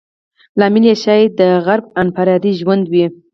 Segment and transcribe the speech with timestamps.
[0.59, 3.05] لامل یې ښایي د غرب انفرادي ژوند وي.